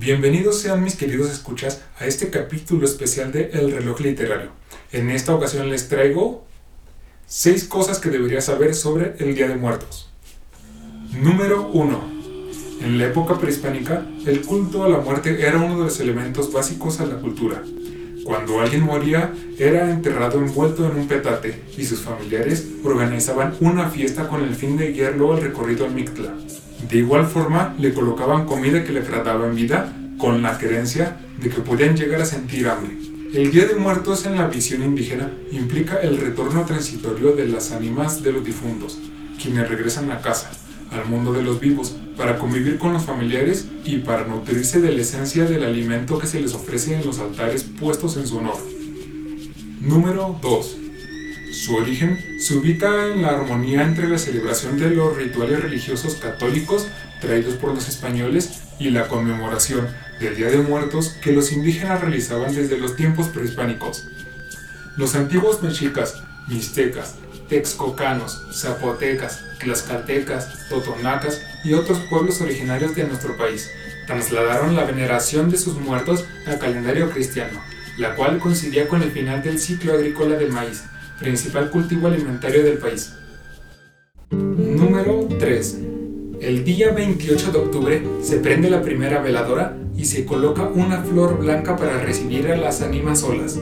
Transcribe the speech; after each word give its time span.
Bienvenidos 0.00 0.62
sean 0.62 0.82
mis 0.82 0.96
queridos 0.96 1.30
escuchas 1.30 1.82
a 1.98 2.06
este 2.06 2.30
capítulo 2.30 2.86
especial 2.86 3.32
de 3.32 3.50
El 3.52 3.70
reloj 3.70 4.00
literario. 4.00 4.48
En 4.92 5.10
esta 5.10 5.34
ocasión 5.34 5.68
les 5.68 5.90
traigo 5.90 6.46
6 7.26 7.64
cosas 7.64 7.98
que 7.98 8.08
deberías 8.08 8.46
saber 8.46 8.74
sobre 8.74 9.16
el 9.18 9.34
Día 9.34 9.46
de 9.46 9.56
Muertos. 9.56 10.10
Número 11.12 11.68
1. 11.74 12.00
En 12.80 12.96
la 12.96 13.08
época 13.08 13.38
prehispánica, 13.38 14.06
el 14.24 14.40
culto 14.40 14.84
a 14.84 14.88
la 14.88 15.00
muerte 15.00 15.46
era 15.46 15.58
uno 15.58 15.76
de 15.76 15.84
los 15.84 16.00
elementos 16.00 16.50
básicos 16.50 16.98
a 17.00 17.04
la 17.04 17.16
cultura. 17.16 17.62
Cuando 18.24 18.58
alguien 18.58 18.84
moría, 18.84 19.34
era 19.58 19.90
enterrado 19.90 20.38
envuelto 20.38 20.90
en 20.90 20.98
un 20.98 21.08
petate 21.08 21.60
y 21.76 21.84
sus 21.84 22.00
familiares 22.00 22.66
organizaban 22.84 23.54
una 23.60 23.90
fiesta 23.90 24.28
con 24.28 24.44
el 24.44 24.54
fin 24.54 24.78
de 24.78 24.92
guiarlo 24.92 25.34
al 25.34 25.42
recorrido 25.42 25.84
al 25.84 25.92
Mictla. 25.92 26.32
De 26.88 26.98
igual 26.98 27.26
forma, 27.26 27.74
le 27.78 27.92
colocaban 27.92 28.46
comida 28.46 28.84
que 28.84 28.92
le 28.92 29.02
trataba 29.02 29.46
en 29.46 29.54
vida 29.54 29.92
con 30.18 30.42
la 30.42 30.58
creencia 30.58 31.18
de 31.40 31.48
que 31.48 31.60
podían 31.60 31.96
llegar 31.96 32.20
a 32.20 32.26
sentir 32.26 32.68
hambre. 32.68 32.96
El 33.32 33.52
Día 33.52 33.66
de 33.66 33.76
Muertos 33.76 34.26
en 34.26 34.36
la 34.36 34.48
visión 34.48 34.82
indígena 34.82 35.30
implica 35.52 36.00
el 36.00 36.18
retorno 36.18 36.64
transitorio 36.64 37.32
de 37.32 37.46
las 37.46 37.70
ánimas 37.70 38.22
de 38.22 38.32
los 38.32 38.44
difuntos, 38.44 38.98
quienes 39.40 39.68
regresan 39.68 40.10
a 40.10 40.20
casa, 40.20 40.50
al 40.90 41.06
mundo 41.06 41.32
de 41.32 41.42
los 41.42 41.60
vivos, 41.60 41.96
para 42.16 42.38
convivir 42.38 42.78
con 42.78 42.92
los 42.92 43.04
familiares 43.04 43.68
y 43.84 43.98
para 43.98 44.26
nutrirse 44.26 44.80
de 44.80 44.92
la 44.92 45.02
esencia 45.02 45.44
del 45.44 45.64
alimento 45.64 46.18
que 46.18 46.26
se 46.26 46.40
les 46.40 46.54
ofrece 46.54 46.94
en 46.94 47.06
los 47.06 47.20
altares 47.20 47.62
puestos 47.62 48.16
en 48.16 48.26
su 48.26 48.38
honor. 48.38 48.58
Número 49.80 50.36
2. 50.42 50.79
Su 51.50 51.74
origen 51.74 52.36
se 52.38 52.54
ubica 52.54 53.08
en 53.08 53.22
la 53.22 53.30
armonía 53.30 53.82
entre 53.82 54.08
la 54.08 54.18
celebración 54.18 54.78
de 54.78 54.90
los 54.90 55.16
rituales 55.16 55.60
religiosos 55.60 56.14
católicos 56.14 56.86
traídos 57.20 57.54
por 57.54 57.74
los 57.74 57.88
españoles 57.88 58.62
y 58.78 58.90
la 58.90 59.08
conmemoración 59.08 59.88
del 60.20 60.36
Día 60.36 60.48
de 60.48 60.58
Muertos 60.58 61.16
que 61.20 61.32
los 61.32 61.50
indígenas 61.50 62.00
realizaban 62.00 62.54
desde 62.54 62.78
los 62.78 62.94
tiempos 62.94 63.28
prehispánicos. 63.28 64.06
Los 64.96 65.16
antiguos 65.16 65.60
mexicas, 65.60 66.22
mixtecas, 66.46 67.16
texcocanos, 67.48 68.46
zapotecas, 68.54 69.40
tlaxcaltecas, 69.58 70.68
totonacas 70.68 71.42
y 71.64 71.72
otros 71.72 71.98
pueblos 72.08 72.40
originarios 72.40 72.94
de 72.94 73.04
nuestro 73.04 73.36
país 73.36 73.68
trasladaron 74.06 74.76
la 74.76 74.84
veneración 74.84 75.50
de 75.50 75.58
sus 75.58 75.74
muertos 75.74 76.24
al 76.46 76.60
calendario 76.60 77.10
cristiano, 77.10 77.60
la 77.98 78.14
cual 78.14 78.38
coincidía 78.38 78.86
con 78.86 79.02
el 79.02 79.10
final 79.10 79.42
del 79.42 79.58
ciclo 79.58 79.94
agrícola 79.94 80.36
del 80.36 80.52
maíz, 80.52 80.84
principal 81.20 81.70
cultivo 81.70 82.08
alimentario 82.08 82.64
del 82.64 82.78
país. 82.78 83.14
Número 84.30 85.28
3. 85.38 85.78
El 86.40 86.64
día 86.64 86.92
28 86.92 87.52
de 87.52 87.58
octubre 87.58 88.02
se 88.22 88.38
prende 88.38 88.70
la 88.70 88.80
primera 88.80 89.20
veladora 89.20 89.76
y 89.94 90.06
se 90.06 90.24
coloca 90.24 90.62
una 90.62 91.02
flor 91.02 91.38
blanca 91.38 91.76
para 91.76 92.00
recibir 92.00 92.50
a 92.50 92.56
las 92.56 92.80
ánimas 92.80 93.20
solas. 93.20 93.60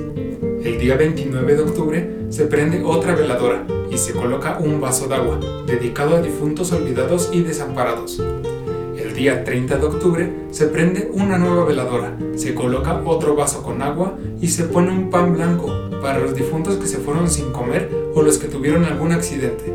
El 0.62 0.78
día 0.78 0.96
29 0.96 1.56
de 1.56 1.62
octubre 1.62 2.26
se 2.28 2.46
prende 2.46 2.84
otra 2.84 3.16
veladora 3.16 3.66
y 3.90 3.98
se 3.98 4.12
coloca 4.12 4.58
un 4.58 4.80
vaso 4.80 5.08
de 5.08 5.16
agua, 5.16 5.40
dedicado 5.66 6.16
a 6.16 6.22
difuntos 6.22 6.70
olvidados 6.70 7.30
y 7.32 7.42
desamparados. 7.42 8.22
Día 9.18 9.42
30 9.42 9.78
de 9.78 9.84
octubre 9.84 10.32
se 10.52 10.68
prende 10.68 11.10
una 11.12 11.38
nueva 11.38 11.64
veladora, 11.64 12.16
se 12.36 12.54
coloca 12.54 13.02
otro 13.04 13.34
vaso 13.34 13.64
con 13.64 13.82
agua 13.82 14.16
y 14.40 14.46
se 14.46 14.62
pone 14.62 14.92
un 14.92 15.10
pan 15.10 15.32
blanco 15.32 15.72
para 16.00 16.20
los 16.20 16.36
difuntos 16.36 16.76
que 16.76 16.86
se 16.86 16.98
fueron 16.98 17.28
sin 17.28 17.50
comer 17.50 17.90
o 18.14 18.22
los 18.22 18.38
que 18.38 18.46
tuvieron 18.46 18.84
algún 18.84 19.10
accidente. 19.10 19.74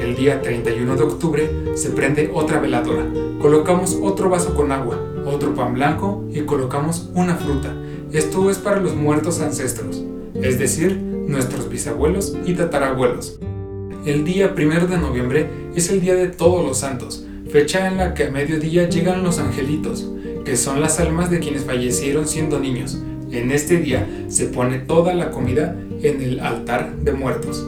El 0.00 0.16
día 0.16 0.42
31 0.42 0.96
de 0.96 1.02
octubre 1.04 1.50
se 1.76 1.90
prende 1.90 2.32
otra 2.34 2.58
veladora, 2.58 3.06
colocamos 3.40 3.96
otro 4.02 4.28
vaso 4.28 4.56
con 4.56 4.72
agua, 4.72 4.98
otro 5.24 5.54
pan 5.54 5.74
blanco 5.74 6.24
y 6.28 6.40
colocamos 6.40 7.10
una 7.14 7.36
fruta. 7.36 7.72
Esto 8.10 8.50
es 8.50 8.58
para 8.58 8.80
los 8.80 8.96
muertos 8.96 9.40
ancestros, 9.40 10.02
es 10.34 10.58
decir, 10.58 10.96
nuestros 10.96 11.68
bisabuelos 11.68 12.36
y 12.44 12.54
tatarabuelos. 12.54 13.38
El 14.04 14.24
día 14.24 14.52
1 14.52 14.88
de 14.88 14.98
noviembre 14.98 15.48
es 15.76 15.90
el 15.90 16.00
Día 16.00 16.16
de 16.16 16.26
Todos 16.26 16.66
los 16.66 16.78
Santos, 16.78 17.24
fecha 17.50 17.88
en 17.88 17.96
la 17.96 18.14
que 18.14 18.24
a 18.24 18.30
mediodía 18.30 18.88
llegan 18.88 19.24
los 19.24 19.38
angelitos, 19.38 20.08
que 20.44 20.56
son 20.56 20.80
las 20.80 21.00
almas 21.00 21.30
de 21.30 21.40
quienes 21.40 21.64
fallecieron 21.64 22.26
siendo 22.26 22.60
niños. 22.60 23.02
En 23.32 23.50
este 23.50 23.78
día 23.78 24.06
se 24.28 24.46
pone 24.46 24.78
toda 24.78 25.14
la 25.14 25.30
comida 25.30 25.76
en 26.02 26.22
el 26.22 26.40
altar 26.40 26.96
de 26.96 27.12
muertos. 27.12 27.66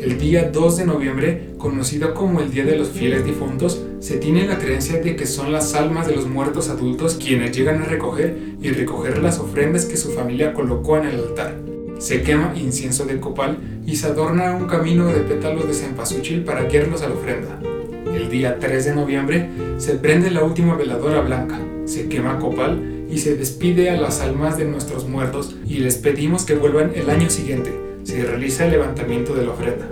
El 0.00 0.18
día 0.18 0.50
2 0.50 0.76
de 0.78 0.86
noviembre, 0.86 1.50
conocido 1.58 2.14
como 2.14 2.40
el 2.40 2.50
Día 2.50 2.64
de 2.64 2.78
los 2.78 2.88
Fieles 2.88 3.24
Difuntos, 3.24 3.82
se 4.00 4.16
tiene 4.16 4.46
la 4.46 4.58
creencia 4.58 4.98
de 4.98 5.14
que 5.14 5.26
son 5.26 5.52
las 5.52 5.74
almas 5.74 6.06
de 6.06 6.16
los 6.16 6.26
muertos 6.26 6.70
adultos 6.70 7.18
quienes 7.22 7.54
llegan 7.54 7.82
a 7.82 7.84
recoger 7.84 8.34
y 8.62 8.70
recoger 8.70 9.18
las 9.18 9.38
ofrendas 9.38 9.84
que 9.84 9.98
su 9.98 10.12
familia 10.12 10.54
colocó 10.54 10.96
en 10.96 11.06
el 11.06 11.16
altar. 11.16 11.54
Se 11.98 12.22
quema 12.22 12.54
incienso 12.56 13.04
de 13.04 13.20
copal 13.20 13.58
y 13.86 13.96
se 13.96 14.06
adorna 14.06 14.56
un 14.56 14.66
camino 14.66 15.06
de 15.08 15.20
pétalos 15.20 15.68
de 15.68 15.74
cempasúchil 15.74 16.44
para 16.44 16.64
guiarlos 16.64 17.02
a 17.02 17.08
la 17.08 17.14
ofrenda. 17.14 17.69
El 18.14 18.28
día 18.28 18.58
3 18.58 18.84
de 18.84 18.94
noviembre 18.94 19.48
se 19.78 19.94
prende 19.94 20.30
la 20.30 20.42
última 20.42 20.74
veladora 20.74 21.20
blanca, 21.20 21.58
se 21.84 22.08
quema 22.08 22.38
copal 22.38 23.06
y 23.10 23.18
se 23.18 23.36
despide 23.36 23.90
a 23.90 24.00
las 24.00 24.20
almas 24.20 24.56
de 24.56 24.64
nuestros 24.64 25.08
muertos 25.08 25.56
y 25.66 25.78
les 25.78 25.96
pedimos 25.96 26.44
que 26.44 26.54
vuelvan 26.54 26.92
el 26.94 27.10
año 27.10 27.30
siguiente. 27.30 27.72
Se 28.04 28.22
realiza 28.24 28.64
el 28.64 28.72
levantamiento 28.72 29.34
de 29.34 29.44
la 29.44 29.52
ofrenda. 29.52 29.88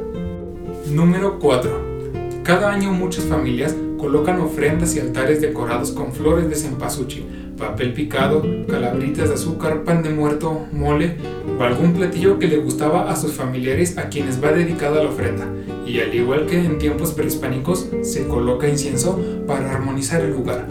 Número 0.90 1.38
4. 1.38 1.88
Cada 2.42 2.72
año 2.72 2.92
muchas 2.92 3.24
familias 3.24 3.76
colocan 3.98 4.40
ofrendas 4.40 4.96
y 4.96 5.00
altares 5.00 5.40
decorados 5.40 5.90
con 5.92 6.12
flores 6.12 6.48
de 6.48 6.54
cempasúchil, 6.54 7.26
papel 7.58 7.92
picado, 7.92 8.42
calabritas 8.68 9.28
de 9.28 9.34
azúcar, 9.34 9.82
pan 9.84 10.02
de 10.02 10.10
muerto, 10.10 10.66
mole 10.72 11.16
o 11.58 11.62
algún 11.62 11.92
platillo 11.92 12.38
que 12.38 12.46
le 12.46 12.58
gustaba 12.58 13.10
a 13.10 13.16
sus 13.16 13.32
familiares 13.32 13.98
a 13.98 14.08
quienes 14.08 14.42
va 14.42 14.52
dedicada 14.52 15.02
la 15.02 15.10
ofrenda. 15.10 15.46
Y 15.86 16.00
al 16.00 16.14
igual 16.14 16.46
que 16.46 16.58
en 16.58 16.78
tiempos 16.78 17.12
prehispánicos, 17.12 17.88
se 18.02 18.26
coloca 18.26 18.68
incienso 18.68 19.20
para 19.46 19.72
armonizar 19.72 20.22
el 20.22 20.32
lugar. 20.32 20.66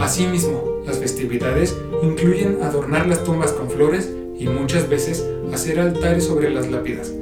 Asimismo, 0.00 0.80
las 0.86 0.98
festividades 0.98 1.76
incluyen 2.02 2.58
adornar 2.62 3.06
las 3.06 3.22
tumbas 3.22 3.52
con 3.52 3.70
flores 3.70 4.10
y 4.38 4.46
muchas 4.46 4.88
veces 4.88 5.24
hacer 5.52 5.78
altares 5.78 6.24
sobre 6.24 6.50
las 6.50 6.70
lápidas, 6.70 7.12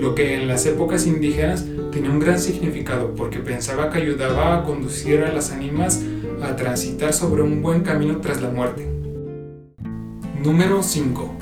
lo 0.00 0.14
que 0.14 0.34
en 0.34 0.48
las 0.48 0.66
épocas 0.66 1.06
indígenas 1.06 1.64
tenía 1.92 2.10
un 2.10 2.18
gran 2.18 2.38
significado 2.38 3.14
porque 3.14 3.38
pensaba 3.38 3.90
que 3.90 3.98
ayudaba 3.98 4.58
a 4.58 4.64
conducir 4.64 5.22
a 5.22 5.32
las 5.32 5.52
ánimas 5.52 6.02
a 6.46 6.54
transitar 6.56 7.12
sobre 7.12 7.42
un 7.42 7.60
buen 7.60 7.82
camino 7.82 8.20
tras 8.20 8.40
la 8.40 8.50
muerte. 8.50 8.88
Número 10.42 10.82
5. 10.82 11.34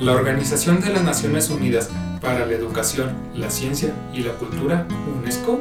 La 0.00 0.12
Organización 0.12 0.80
de 0.80 0.90
las 0.90 1.02
Naciones 1.02 1.50
Unidas 1.50 1.90
para 2.20 2.46
la 2.46 2.52
Educación, 2.52 3.16
la 3.34 3.50
Ciencia 3.50 3.92
y 4.14 4.20
la 4.20 4.32
Cultura, 4.34 4.86
UNESCO, 5.18 5.58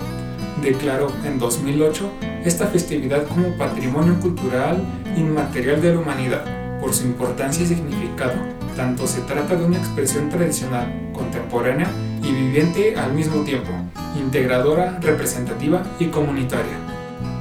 declaró 0.62 1.12
en 1.26 1.40
2008 1.40 2.10
esta 2.46 2.68
festividad 2.68 3.26
como 3.28 3.58
Patrimonio 3.58 4.20
Cultural 4.20 4.78
Inmaterial 5.18 5.82
de 5.82 5.94
la 5.94 6.00
Humanidad 6.00 6.80
por 6.80 6.94
su 6.94 7.06
importancia 7.06 7.64
y 7.64 7.68
significado. 7.68 8.36
Tanto 8.76 9.08
se 9.08 9.22
trata 9.22 9.56
de 9.56 9.66
una 9.66 9.78
expresión 9.78 10.30
tradicional, 10.30 11.12
contemporánea 11.14 11.88
y 12.22 12.32
viviente 12.32 12.96
al 12.96 13.14
mismo 13.14 13.44
tiempo, 13.44 13.72
integradora, 14.20 15.00
representativa 15.02 15.84
y 16.00 16.06
comunitaria. 16.06 16.87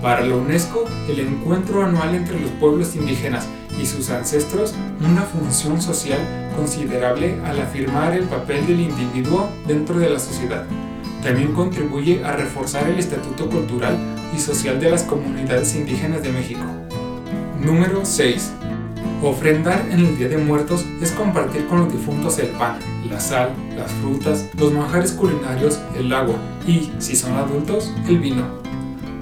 Para 0.07 0.25
la 0.25 0.37
UNESCO, 0.37 0.85
el 1.09 1.19
encuentro 1.19 1.85
anual 1.85 2.15
entre 2.15 2.39
los 2.39 2.53
pueblos 2.61 2.95
indígenas 2.95 3.49
y 3.83 3.87
sus 3.87 4.09
ancestros 4.11 4.73
una 5.01 5.23
función 5.23 5.83
social 5.83 6.21
considerable 6.55 7.41
al 7.45 7.59
afirmar 7.59 8.15
el 8.15 8.23
papel 8.23 8.65
del 8.69 8.83
individuo 8.83 9.51
dentro 9.67 9.99
de 9.99 10.09
la 10.09 10.21
sociedad 10.21 10.65
también 11.25 11.53
contribuye 11.55 12.25
a 12.25 12.37
reforzar 12.37 12.89
el 12.89 13.01
estatuto 13.01 13.51
cultural 13.51 13.99
y 14.33 14.39
social 14.39 14.79
de 14.79 14.93
las 14.93 15.03
comunidades 15.03 15.75
indígenas 15.75 16.23
de 16.23 16.31
México. 16.31 16.63
Número 17.61 18.05
6. 18.05 18.53
Ofrendar 19.25 19.89
en 19.91 20.07
el 20.07 20.17
Día 20.17 20.29
de 20.29 20.39
Muertos 20.39 20.87
es 21.03 21.11
compartir 21.11 21.67
con 21.67 21.81
los 21.81 21.93
difuntos 21.93 22.39
el 22.39 22.51
pan, 22.51 22.79
la 23.11 23.19
sal, 23.19 23.51
las 23.77 23.91
frutas, 23.91 24.51
los 24.57 24.73
manjares 24.73 25.11
culinarios, 25.11 25.81
el 25.99 26.13
agua 26.13 26.37
y, 26.65 26.93
si 26.99 27.17
son 27.17 27.33
adultos, 27.33 27.93
el 28.07 28.21
vino. 28.21 28.67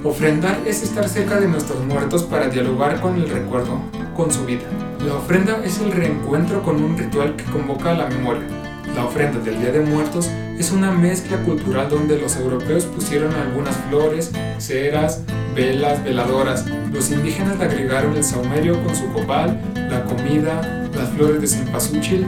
Ofrendar 0.05 0.61
es 0.67 0.83
estar 0.83 1.09
cerca 1.09 1.41
de 1.41 1.49
nuestros 1.49 1.83
muertos 1.85 2.25
para 2.25 2.49
dialogar 2.49 3.01
con 3.01 3.17
el 3.17 3.29
recuerdo, 3.29 3.81
con 4.15 4.31
su 4.31 4.45
vida. 4.45 4.65
La 5.05 5.15
ofrenda 5.15 5.63
es 5.65 5.81
el 5.81 5.93
reencuentro 5.93 6.63
con 6.63 6.83
un 6.83 6.97
ritual 6.97 7.35
que 7.37 7.45
convoca 7.45 7.91
a 7.91 7.95
la 7.95 8.07
memoria, 8.07 8.47
la 8.95 9.07
ofrenda 9.07 9.41
del 9.41 9.59
Día 9.59 9.73
de 9.73 9.81
Muertos 9.81 10.31
es 10.57 10.71
una 10.71 10.93
mezcla 10.93 11.39
cultural 11.39 11.89
donde 11.89 12.17
los 12.17 12.37
europeos 12.37 12.85
pusieron 12.85 13.35
algunas 13.35 13.77
flores, 13.89 14.31
ceras, 14.59 15.23
velas, 15.55 16.05
veladoras. 16.05 16.65
Los 16.93 17.11
indígenas 17.11 17.61
agregaron 17.61 18.17
el 18.17 18.23
saumerio 18.23 18.81
con 18.85 18.95
su 18.95 19.09
copal, 19.13 19.61
la 19.75 20.05
comida, 20.05 20.89
las 20.95 21.09
flores 21.11 21.41
de 21.41 21.49
cempasúchil. 21.49 22.27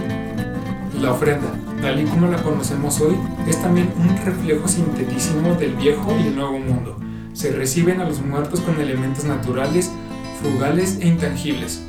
La 1.00 1.12
ofrenda, 1.12 1.46
tal 1.81 2.00
y 2.00 2.05
como 2.05 2.26
la 2.28 2.43
conocemos 2.43 3.00
hoy, 3.00 3.17
es 3.46 3.62
también 3.62 3.93
un 3.96 4.17
reflejo 4.25 4.67
sintetísimo 4.67 5.55
del 5.55 5.76
viejo 5.76 6.17
y 6.20 6.26
el 6.26 6.34
nuevo 6.34 6.58
mundo. 6.58 7.05
Se 7.36 7.52
reciben 7.52 8.00
a 8.00 8.08
los 8.08 8.22
muertos 8.22 8.60
con 8.60 8.80
elementos 8.80 9.24
naturales, 9.26 9.92
frugales 10.40 10.96
e 11.02 11.08
intangibles. 11.08 11.82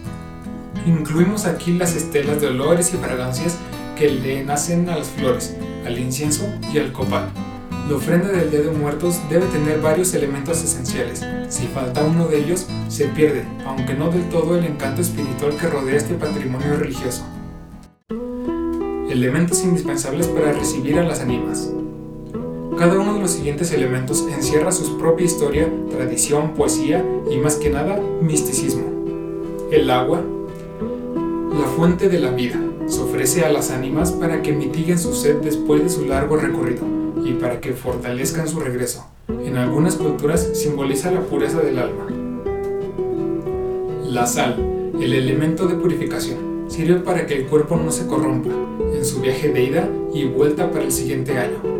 Incluimos 0.86 1.46
aquí 1.46 1.72
las 1.72 1.96
estelas 1.96 2.42
de 2.42 2.48
olores 2.48 2.94
y 2.94 2.98
fragancias 2.98 3.56
que 3.98 4.10
le 4.10 4.44
nacen 4.44 4.90
a 4.90 4.98
las 4.98 5.08
flores, 5.08 5.56
al 5.86 5.98
incienso 5.98 6.44
y 6.74 6.80
al 6.80 6.92
copal. 6.92 7.30
La 7.88 7.96
ofrenda 7.96 8.28
del 8.28 8.52
Día 8.52 8.60
de 8.60 8.72
Muertos 8.72 9.22
debe 9.30 9.46
tener 9.46 9.80
varios 9.80 10.14
elementos 10.14 10.62
esenciales. 10.62 11.26
Si 11.48 11.66
falta 11.68 12.04
uno 12.04 12.28
de 12.28 12.40
ellos, 12.40 12.68
se 12.90 13.06
pierde, 13.06 13.46
aunque 13.66 13.94
no 13.94 14.12
del 14.12 14.28
todo, 14.28 14.58
el 14.58 14.66
encanto 14.66 15.02
espiritual 15.02 15.56
que 15.56 15.68
rodea 15.68 15.96
este 15.96 16.16
patrimonio 16.16 16.76
religioso. 16.76 17.26
Elementos 19.10 19.64
indispensables 19.64 20.28
para 20.28 20.52
recibir 20.52 21.00
a 21.00 21.04
las 21.04 21.22
ánimas. 21.22 21.72
Cada 22.78 23.00
uno 23.00 23.16
de 23.16 23.22
los 23.22 23.32
siguientes 23.32 23.72
elementos 23.72 24.24
encierra 24.32 24.72
su 24.72 25.00
propia 25.00 25.26
historia, 25.26 25.68
tradición, 25.90 26.54
poesía 26.54 27.04
y 27.28 27.38
más 27.38 27.56
que 27.56 27.72
nada, 27.72 28.00
misticismo. 28.22 28.84
El 29.72 29.90
agua, 29.90 30.22
la 31.60 31.66
fuente 31.76 32.08
de 32.08 32.20
la 32.20 32.30
vida, 32.30 32.60
se 32.86 33.02
ofrece 33.02 33.44
a 33.44 33.52
las 33.52 33.72
ánimas 33.72 34.12
para 34.12 34.44
que 34.44 34.54
mitiguen 34.54 35.00
su 35.00 35.16
sed 35.16 35.38
después 35.38 35.82
de 35.82 35.90
su 35.90 36.06
largo 36.06 36.38
recorrido 36.38 36.84
y 37.26 37.34
para 37.34 37.60
que 37.60 37.74
fortalezcan 37.74 38.48
su 38.48 38.60
regreso. 38.60 39.08
En 39.28 39.58
algunas 39.58 39.96
culturas 39.96 40.48
simboliza 40.54 41.10
la 41.10 41.22
pureza 41.22 41.60
del 41.62 41.80
alma. 41.80 42.06
La 44.06 44.28
sal, 44.28 44.92
el 45.02 45.14
elemento 45.14 45.66
de 45.66 45.74
purificación, 45.74 46.66
sirve 46.68 47.00
para 47.00 47.26
que 47.26 47.38
el 47.38 47.48
cuerpo 47.48 47.76
no 47.76 47.92
se 47.92 48.06
corrompa 48.06 48.52
en 48.94 49.04
su 49.04 49.20
viaje 49.20 49.50
de 49.50 49.64
ida 49.64 49.90
y 50.14 50.26
vuelta 50.26 50.70
para 50.70 50.86
el 50.86 50.92
siguiente 50.92 51.40
año. 51.40 51.77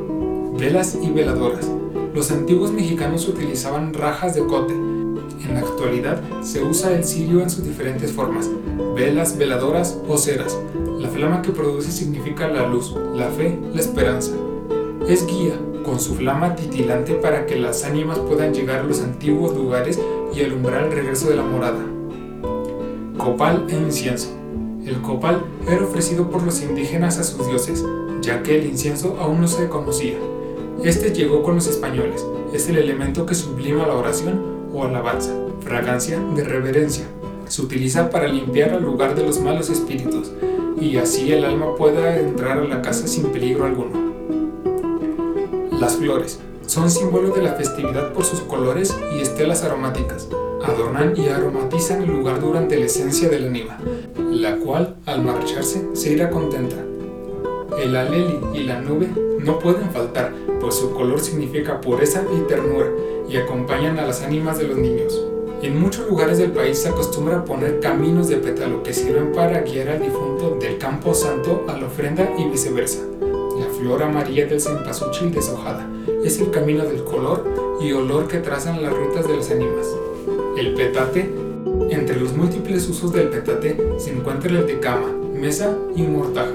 Velas 0.58 0.98
y 1.00 1.12
veladoras. 1.12 1.70
Los 2.16 2.32
antiguos 2.32 2.72
mexicanos 2.72 3.28
utilizaban 3.28 3.94
rajas 3.94 4.34
de 4.34 4.44
cote. 4.44 4.74
En 4.74 5.54
la 5.54 5.60
actualidad 5.60 6.20
se 6.42 6.64
usa 6.64 6.94
el 6.94 7.04
cirio 7.04 7.42
en 7.42 7.50
sus 7.52 7.64
diferentes 7.64 8.12
formas, 8.12 8.50
velas, 8.96 9.38
veladoras 9.38 10.00
o 10.08 10.18
ceras. 10.18 10.58
La 10.98 11.10
flama 11.10 11.44
que 11.44 11.52
produce 11.52 11.92
significa 11.92 12.48
la 12.48 12.68
luz, 12.68 12.96
la 13.14 13.28
fe, 13.28 13.60
la 13.72 13.80
esperanza. 13.80 14.32
Es 15.08 15.28
guía, 15.28 15.54
con 15.86 16.00
su 16.00 16.16
flama 16.16 16.56
titilante 16.56 17.14
para 17.14 17.46
que 17.46 17.56
las 17.56 17.84
ánimas 17.84 18.18
puedan 18.18 18.52
llegar 18.52 18.80
a 18.80 18.84
los 18.84 19.02
antiguos 19.02 19.56
lugares 19.56 20.00
y 20.34 20.42
alumbrar 20.42 20.86
el 20.86 20.92
regreso 20.92 21.30
de 21.30 21.36
la 21.36 21.44
morada. 21.44 21.86
Copal 23.16 23.68
e 23.70 23.76
incienso. 23.76 24.30
El 24.84 25.04
copal 25.04 25.46
era 25.68 25.84
ofrecido 25.84 26.32
por 26.32 26.42
los 26.42 26.64
indígenas 26.64 27.20
a 27.20 27.24
sus 27.24 27.46
dioses, 27.46 27.86
ya 28.22 28.42
que 28.42 28.58
el 28.58 28.66
incienso 28.66 29.18
aún 29.20 29.40
no 29.40 29.48
se 29.48 29.70
conocía. 29.70 30.18
Este 30.84 31.12
llegó 31.12 31.42
con 31.44 31.56
los 31.56 31.68
españoles, 31.68 32.26
es 32.54 32.70
el 32.70 32.78
elemento 32.78 33.26
que 33.26 33.36
sublima 33.36 33.88
la 33.88 33.96
oración 33.96 34.70
o 34.74 34.84
alabanza, 34.84 35.34
fragancia 35.62 36.20
de 36.36 36.44
reverencia. 36.44 37.06
Se 37.48 37.62
utiliza 37.62 38.10
para 38.10 38.28
limpiar 38.28 38.70
al 38.70 38.84
lugar 38.84 39.16
de 39.16 39.24
los 39.24 39.40
malos 39.40 39.70
espíritus, 39.70 40.32
y 40.80 40.98
así 40.98 41.34
el 41.34 41.46
alma 41.46 41.76
pueda 41.76 42.18
entrar 42.20 42.60
a 42.60 42.64
la 42.64 42.82
casa 42.82 43.08
sin 43.08 43.26
peligro 43.32 43.66
alguno. 43.66 44.08
Las 45.80 45.96
flores 45.96 46.40
son 46.68 46.92
símbolo 46.92 47.32
de 47.32 47.42
la 47.42 47.54
festividad 47.54 48.14
por 48.14 48.24
sus 48.24 48.42
colores 48.42 48.96
y 49.16 49.22
estelas 49.22 49.64
aromáticas. 49.64 50.30
Adornan 50.64 51.16
y 51.18 51.30
aromatizan 51.30 52.04
el 52.04 52.10
lugar 52.10 52.40
durante 52.40 52.78
la 52.78 52.86
esencia 52.86 53.30
del 53.30 53.48
anima, 53.48 53.80
la 54.18 54.58
cual, 54.58 54.98
al 55.06 55.24
marcharse, 55.24 55.88
se 55.94 56.14
irá 56.14 56.30
contenta. 56.30 56.76
El 57.82 57.96
aleli 57.96 58.40
y 58.54 58.64
la 58.64 58.82
nube 58.82 59.08
no 59.40 59.60
pueden 59.60 59.90
faltar, 59.92 60.34
pues 60.68 60.80
su 60.80 60.92
color 60.92 61.22
significa 61.22 61.80
pureza 61.80 62.24
y 62.38 62.42
ternura, 62.42 62.88
y 63.30 63.38
acompañan 63.38 64.00
a 64.00 64.06
las 64.06 64.22
ánimas 64.22 64.58
de 64.58 64.68
los 64.68 64.78
niños. 64.78 65.18
En 65.62 65.80
muchos 65.80 66.06
lugares 66.10 66.40
del 66.40 66.52
país 66.52 66.80
se 66.80 66.90
acostumbra 66.90 67.46
poner 67.46 67.80
caminos 67.80 68.28
de 68.28 68.36
pétalo 68.36 68.84
que 68.84 68.94
sirven 68.94 69.32
para 69.32 69.62
guiar 69.62 69.88
al 69.88 70.02
difunto 70.02 70.58
del 70.60 70.78
campo 70.78 71.14
santo 71.14 71.64
a 71.70 71.78
la 71.78 71.86
ofrenda 71.86 72.30
y 72.38 72.50
viceversa. 72.50 73.00
La 73.58 73.66
flor 73.80 74.04
amarilla 74.04 74.46
del 74.46 74.60
cempasúchil 74.60 75.32
deshojada 75.32 75.90
es 76.22 76.38
el 76.42 76.52
camino 76.52 76.84
del 76.84 77.06
color 77.06 77.46
y 77.82 77.94
olor 77.94 78.28
que 78.28 78.40
trazan 78.40 78.84
las 78.84 78.92
rutas 78.92 79.26
de 79.26 79.38
las 79.38 79.50
ánimas. 79.50 79.88
El 80.58 80.74
petate. 80.74 81.34
Entre 81.90 82.20
los 82.20 82.36
múltiples 82.36 82.90
usos 82.90 83.14
del 83.14 83.30
petate 83.30 83.78
se 84.00 84.12
encuentra 84.12 84.50
el 84.52 84.68
de 84.68 84.82
cama, 84.82 85.14
mesa 85.34 85.74
y 85.96 86.02
mortaja. 86.02 86.52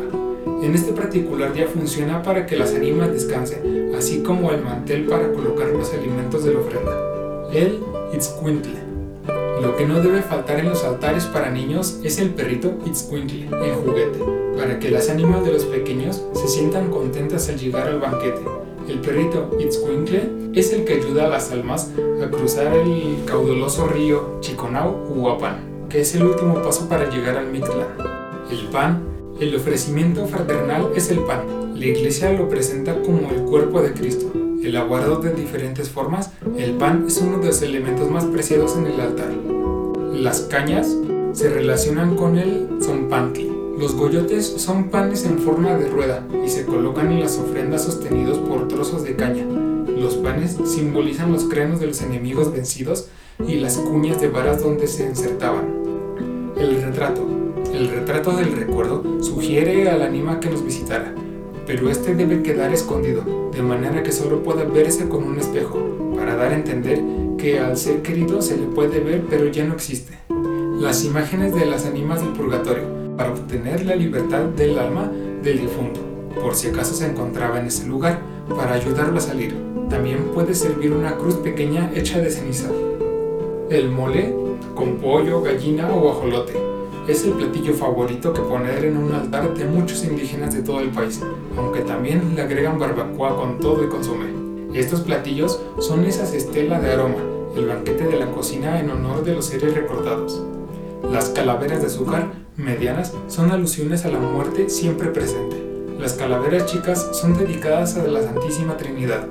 En 0.62 0.76
este 0.76 0.92
particular 0.92 1.52
día 1.52 1.66
funciona 1.66 2.22
para 2.22 2.46
que 2.46 2.56
las 2.56 2.72
ánimas 2.72 3.12
descansen, 3.12 3.92
así 3.98 4.22
como 4.22 4.52
el 4.52 4.62
mantel 4.62 5.06
para 5.06 5.32
colocar 5.32 5.66
los 5.66 5.92
alimentos 5.92 6.44
de 6.44 6.54
la 6.54 6.60
ofrenda. 6.60 7.50
El 7.52 7.80
Itzcuintle. 8.14 8.78
Lo 9.60 9.76
que 9.76 9.86
no 9.86 10.00
debe 10.00 10.22
faltar 10.22 10.60
en 10.60 10.68
los 10.68 10.84
altares 10.84 11.24
para 11.26 11.50
niños 11.50 11.98
es 12.04 12.20
el 12.20 12.30
perrito 12.30 12.78
Itzcuintle, 12.86 13.48
el 13.50 13.74
juguete 13.74 14.20
para 14.56 14.78
que 14.78 14.92
las 14.92 15.10
ánimas 15.10 15.44
de 15.44 15.52
los 15.52 15.64
pequeños 15.64 16.22
se 16.34 16.46
sientan 16.46 16.90
contentas 16.90 17.48
al 17.48 17.58
llegar 17.58 17.88
al 17.88 17.98
banquete. 17.98 18.42
El 18.88 19.00
perrito 19.00 19.50
Itzcuincle 19.58 20.30
es 20.54 20.72
el 20.72 20.84
que 20.84 20.94
ayuda 20.94 21.26
a 21.26 21.28
las 21.28 21.50
almas 21.50 21.90
a 22.24 22.30
cruzar 22.30 22.72
el 22.72 23.16
caudaloso 23.26 23.88
río 23.88 24.38
Chiconau 24.40 25.08
Huapan, 25.08 25.88
que 25.88 26.02
es 26.02 26.14
el 26.14 26.22
último 26.22 26.62
paso 26.62 26.88
para 26.88 27.10
llegar 27.10 27.36
al 27.36 27.48
Mictlán. 27.48 27.88
El 28.48 28.68
pan, 28.68 29.11
el 29.42 29.56
ofrecimiento 29.56 30.26
fraternal 30.26 30.90
es 30.94 31.10
el 31.10 31.18
pan. 31.24 31.40
La 31.74 31.86
iglesia 31.86 32.32
lo 32.32 32.48
presenta 32.48 33.02
como 33.02 33.28
el 33.30 33.42
cuerpo 33.42 33.82
de 33.82 33.92
Cristo. 33.92 34.32
Elaborado 34.62 35.16
de 35.16 35.32
diferentes 35.32 35.88
formas, 35.88 36.30
el 36.56 36.74
pan 36.74 37.06
es 37.08 37.18
uno 37.18 37.38
de 37.38 37.46
los 37.46 37.60
elementos 37.62 38.08
más 38.08 38.24
preciados 38.26 38.76
en 38.76 38.86
el 38.86 39.00
altar. 39.00 39.32
Las 40.12 40.42
cañas 40.42 40.96
se 41.32 41.50
relacionan 41.50 42.14
con 42.14 42.38
el 42.38 42.68
zompantli, 42.80 43.50
los 43.76 43.96
goyotes 43.96 44.46
son 44.46 44.90
panes 44.90 45.24
en 45.24 45.40
forma 45.40 45.74
de 45.74 45.88
rueda 45.88 46.24
y 46.44 46.48
se 46.48 46.64
colocan 46.64 47.10
en 47.10 47.18
las 47.18 47.36
ofrendas 47.38 47.82
sostenidos 47.82 48.38
por 48.38 48.68
trozos 48.68 49.02
de 49.02 49.16
caña. 49.16 49.44
Los 49.44 50.14
panes 50.16 50.56
simbolizan 50.64 51.32
los 51.32 51.44
cráneos 51.44 51.80
de 51.80 51.88
los 51.88 52.00
enemigos 52.02 52.52
vencidos 52.52 53.08
y 53.44 53.56
las 53.56 53.78
cuñas 53.78 54.20
de 54.20 54.28
varas 54.28 54.62
donde 54.62 54.86
se 54.86 55.04
insertaban. 55.04 55.82
El 56.56 56.80
retrato. 56.80 57.41
El 57.72 57.88
retrato 57.88 58.32
del 58.32 58.52
recuerdo 58.52 59.02
sugiere 59.22 59.88
al 59.88 60.02
ánima 60.02 60.40
que 60.40 60.50
nos 60.50 60.62
visitara, 60.62 61.14
pero 61.66 61.88
este 61.88 62.14
debe 62.14 62.42
quedar 62.42 62.70
escondido, 62.70 63.50
de 63.50 63.62
manera 63.62 64.02
que 64.02 64.12
solo 64.12 64.42
pueda 64.42 64.64
verse 64.64 65.08
con 65.08 65.24
un 65.24 65.38
espejo, 65.38 65.78
para 66.14 66.36
dar 66.36 66.52
a 66.52 66.56
entender 66.56 67.02
que 67.38 67.60
al 67.60 67.78
ser 67.78 68.02
querido 68.02 68.42
se 68.42 68.58
le 68.58 68.66
puede 68.66 69.00
ver 69.00 69.24
pero 69.30 69.46
ya 69.46 69.64
no 69.64 69.72
existe. 69.72 70.18
Las 70.78 71.02
imágenes 71.06 71.54
de 71.54 71.64
las 71.64 71.86
ánimas 71.86 72.20
del 72.20 72.34
purgatorio 72.34 72.84
para 73.16 73.30
obtener 73.30 73.86
la 73.86 73.96
libertad 73.96 74.44
del 74.44 74.78
alma 74.78 75.10
del 75.42 75.62
difunto, 75.62 76.00
por 76.42 76.54
si 76.54 76.68
acaso 76.68 76.94
se 76.94 77.06
encontraba 77.06 77.58
en 77.58 77.68
ese 77.68 77.86
lugar, 77.86 78.20
para 78.50 78.74
ayudarlo 78.74 79.16
a 79.16 79.22
salir. 79.22 79.54
También 79.88 80.18
puede 80.34 80.54
servir 80.54 80.92
una 80.92 81.16
cruz 81.16 81.36
pequeña 81.36 81.90
hecha 81.94 82.18
de 82.20 82.30
ceniza. 82.30 82.68
El 83.70 83.88
mole, 83.88 84.34
con 84.74 84.96
pollo, 84.96 85.40
gallina 85.40 85.90
o 85.90 86.00
guajolote, 86.00 86.71
es 87.08 87.24
el 87.24 87.32
platillo 87.32 87.74
favorito 87.74 88.32
que 88.32 88.42
poner 88.42 88.84
en 88.84 88.96
un 88.96 89.12
altar 89.12 89.54
de 89.54 89.64
muchos 89.64 90.04
indígenas 90.04 90.54
de 90.54 90.62
todo 90.62 90.80
el 90.80 90.90
país, 90.90 91.20
aunque 91.56 91.80
también 91.80 92.34
le 92.34 92.42
agregan 92.42 92.78
barbacoa 92.78 93.36
con 93.36 93.58
todo 93.58 93.84
y 93.84 93.88
consume. 93.88 94.26
Estos 94.74 95.00
platillos 95.00 95.60
son 95.80 96.04
esas 96.04 96.32
estelas 96.32 96.82
de 96.82 96.92
aroma, 96.92 97.18
el 97.56 97.66
banquete 97.66 98.06
de 98.06 98.18
la 98.18 98.30
cocina 98.30 98.80
en 98.80 98.90
honor 98.90 99.24
de 99.24 99.34
los 99.34 99.46
seres 99.46 99.74
recordados. 99.74 100.42
Las 101.10 101.30
calaveras 101.30 101.80
de 101.80 101.88
azúcar 101.88 102.32
medianas 102.56 103.12
son 103.26 103.50
alusiones 103.50 104.04
a 104.04 104.10
la 104.10 104.18
muerte 104.18 104.70
siempre 104.70 105.08
presente. 105.08 105.62
Las 105.98 106.14
calaveras 106.14 106.66
chicas 106.66 107.10
son 107.12 107.36
dedicadas 107.36 107.96
a 107.96 108.04
la 108.04 108.22
Santísima 108.22 108.76
Trinidad 108.76 109.26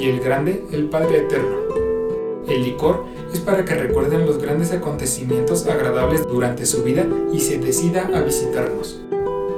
y 0.00 0.08
el 0.08 0.20
grande 0.20 0.64
el 0.72 0.88
Padre 0.88 1.18
Eterno. 1.18 1.85
El 2.48 2.62
licor 2.62 3.04
es 3.32 3.40
para 3.40 3.64
que 3.64 3.74
recuerden 3.74 4.26
los 4.26 4.38
grandes 4.38 4.72
acontecimientos 4.72 5.66
agradables 5.66 6.26
durante 6.26 6.66
su 6.66 6.82
vida 6.82 7.06
y 7.32 7.40
se 7.40 7.58
decida 7.58 8.10
a 8.14 8.20
visitarnos. 8.20 9.00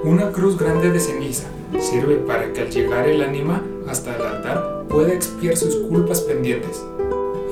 Una 0.04 0.33
cruz 0.33 0.59
grande 0.59 0.90
de 0.90 1.00
ceniza 1.00 1.49
sirve 1.80 2.16
para 2.16 2.52
que 2.52 2.62
al 2.62 2.71
llegar 2.71 3.09
el 3.09 3.23
ánima 3.23 3.62
hasta 3.87 4.16
el 4.16 4.23
altar 4.23 4.87
pueda 4.88 5.12
expiar 5.12 5.57
sus 5.57 5.76
culpas 5.88 6.23
pendientes. 6.23 6.83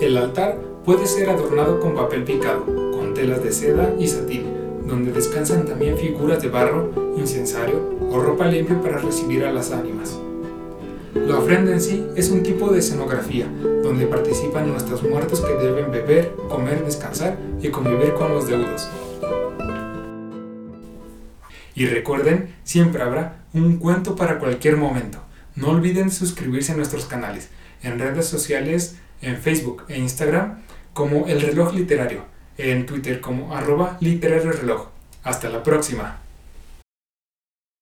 El 0.01 0.17
altar 0.17 0.59
puede 0.85 1.07
ser 1.07 1.29
adornado 1.29 1.81
con 1.81 1.95
papel 1.95 2.25
picado, 2.25 2.65
telas 3.17 3.43
de 3.43 3.51
seda 3.51 3.95
y 3.99 4.07
satín, 4.07 4.45
donde 4.87 5.11
descansan 5.11 5.65
también 5.65 5.97
figuras 5.97 6.43
de 6.43 6.49
barro, 6.49 6.91
incensario 7.17 7.81
o 8.11 8.21
ropa 8.21 8.47
limpia 8.47 8.81
para 8.81 8.99
recibir 8.99 9.45
a 9.45 9.53
las 9.53 9.73
ánimas. 9.73 10.19
La 11.15 11.39
ofrenda 11.39 11.73
en 11.73 11.81
sí 11.81 12.07
es 12.15 12.31
un 12.31 12.43
tipo 12.43 12.71
de 12.71 12.81
escenografía, 12.81 13.47
donde 13.87 14.07
participan 14.07 14.69
nuestros 14.69 15.03
muertos 15.03 15.41
que 15.41 15.55
deben 15.55 15.91
beber, 15.91 16.35
comer, 16.49 16.85
descansar 16.85 17.39
y 17.63 17.69
convivir 17.69 18.15
con 18.15 18.35
los 18.35 18.47
deudos. 18.47 18.89
Y 21.75 21.87
recuerden, 21.87 22.55
siempre 22.65 23.03
habrá 23.03 23.45
un 23.53 23.79
cuento 23.79 24.17
para 24.17 24.39
cualquier 24.39 24.77
momento. 24.77 25.19
No 25.55 25.71
olviden 25.71 26.11
suscribirse 26.11 26.73
a 26.73 26.77
nuestros 26.77 27.07
canales, 27.07 27.49
en 27.83 27.99
redes 27.99 28.27
sociales, 28.27 28.97
en 29.23 29.37
Facebook 29.37 29.85
e 29.89 29.99
Instagram, 29.99 30.63
como 30.93 31.27
El 31.27 31.41
Reloj 31.41 31.75
Literario 31.75 32.37
en 32.59 32.87
Twitter 32.87 33.21
como 33.21 33.55
arroba 33.55 33.97
literario 34.01 34.53
reloj. 34.53 34.89
Hasta 35.23 35.49
la 35.49 35.63
próxima. 35.63 36.21